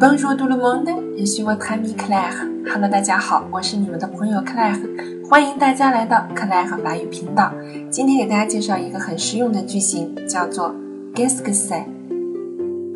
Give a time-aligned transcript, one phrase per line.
[0.00, 2.48] Bonjour tout le monde, je suis votre ami Claire.
[2.64, 4.80] Hello，大家好，我是你们的朋友 Claire，
[5.28, 7.52] 欢迎大家来到 Claire 法语频道。
[7.90, 10.74] 今天给大家介绍一个很实用的句型，叫做
[11.14, 11.84] Qu'est-ce que c'est?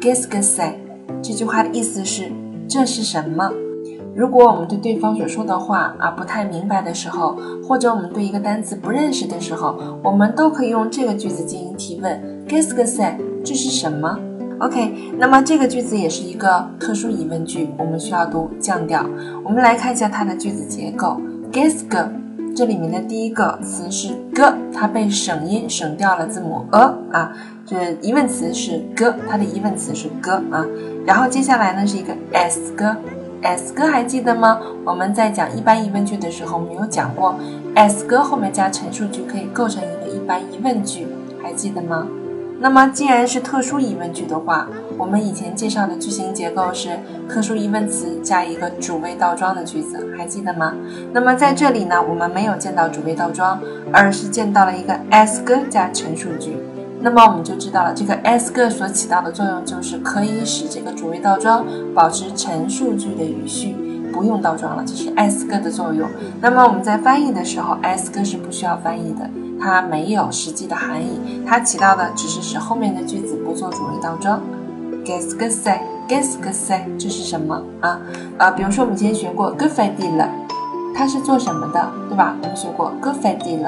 [0.01, 0.77] Qu'est-ce que c'est?
[1.23, 2.33] 这句话的意思是
[2.67, 3.53] 这是什么？
[4.17, 12.19] 如果我们对对方所说的话啊不太明白的时候，或者我们对一个单词不认识的时候，我们都可以用这个句子进行提问
[12.49, 13.17] ：Qu'est-ce que c'est?
[13.45, 14.19] 这是什么
[14.65, 19.05] ？OK，那么这个句子也是一个特殊疑问句，我们需要读降调。
[19.45, 21.21] 我们来看一下它的句子结构。
[21.53, 22.09] Qu'est-ce que？
[22.57, 26.81] 这里面的第一个词是 g，它被省音省掉了字母 a
[27.13, 27.33] 啊。
[27.67, 30.65] 这疑问词是 g，它的疑问词是 g 啊。
[31.05, 34.61] 然后接下来呢是一个 s g，s g 还记得吗？
[34.87, 37.35] 我们在讲一般疑问句的时候，我们有讲过
[37.75, 41.07] s g 后面加陈述句可以构成一个一般疑问句，
[41.43, 42.07] 还记得吗？
[42.65, 50.73] 那么，既然是特殊疑问句的话，我们以前介绍的句型结构是特殊疑问词加一个主谓倒装的句子，还记得吗？
[51.13, 53.61] 那么在这里呢，我们没有见到主谓倒装，
[53.93, 56.57] 而是见到了一个 as 个加陈述句。
[57.03, 63.77] 那么我们就知道了，这个 as 个所起到的作用就是可以使这个主谓倒装保持陈述句的语序，
[64.15, 66.09] 不用倒装了，这是 as 个的作用。
[66.41, 69.29] 那么我们在翻译的时候，as 个是不需要翻译的。
[69.61, 74.41] 它没有实际的含义，它起到的只是使后面的句子不做主谓倒装。
[75.05, 76.83] Qu'est-ce que c'est？Qu'est-ce que c'est？
[76.99, 77.99] 这是什么啊？
[78.39, 80.29] 啊，比如说我们以前学过 “que fait-il”，
[80.95, 82.37] 它是做什么的，对吧？
[82.43, 83.67] 我们学过 “que fait-il”。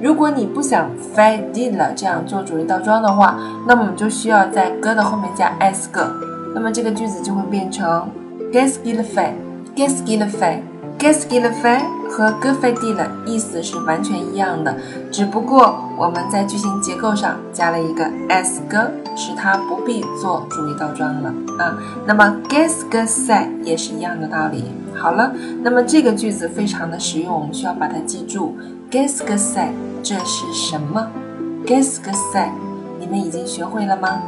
[0.00, 6.06] 如果你不想 “fait-il” 这样做主谓倒装的话，那么我们就需要在 “que” 的后面加 “est-ce que”，
[6.54, 8.08] 那么这个句子就会变成
[8.52, 10.62] g u e s s g i l f a d e Geskelefe,
[10.98, 14.76] Geskelefe 和 Gefedile 意思是完全一样的，
[15.10, 21.76] 只不过我们在句型结构上加了一个 as 哥，使它不必做主语倒装了啊。
[22.06, 24.64] 那么 Gesgesai 也是一样的道理。
[24.96, 28.56] 好了，那么这个句子非常的实用，我们需要把它记住。
[28.92, 29.70] Gesgesai
[30.04, 31.08] 这是什么
[31.66, 32.50] ？Gesgesai
[33.00, 34.22] 你们已经学会了吗？